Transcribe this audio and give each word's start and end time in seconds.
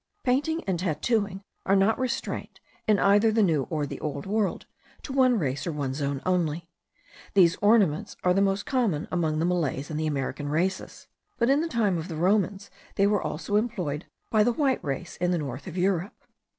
Painting 0.23 0.63
and 0.65 0.79
tattooing 0.79 1.43
are 1.63 1.75
not 1.75 1.99
restrained, 1.99 2.59
in 2.87 2.97
either 2.97 3.31
the 3.31 3.43
New 3.43 3.67
or 3.69 3.85
the 3.85 3.99
Old 3.99 4.25
World, 4.25 4.65
to 5.03 5.13
one 5.13 5.37
race 5.37 5.67
or 5.67 5.71
one 5.71 5.93
zone 5.93 6.23
only. 6.25 6.67
These 7.35 7.55
ornaments 7.57 8.17
are 8.23 8.33
most 8.33 8.65
common 8.65 9.07
among 9.11 9.37
the 9.37 9.45
Malays 9.45 9.91
and 9.91 10.01
American 10.01 10.49
races; 10.49 11.05
but 11.37 11.51
in 11.51 11.61
the 11.61 11.67
time 11.67 11.99
of 11.99 12.07
the 12.07 12.15
Romans 12.17 12.71
they 12.95 13.05
were 13.05 13.21
also 13.21 13.57
employed 13.57 14.05
by 14.31 14.43
the 14.43 14.51
white 14.53 14.83
race 14.83 15.17
in 15.17 15.29
the 15.29 15.37
north 15.37 15.67
of 15.67 15.77
Europe. 15.77 16.15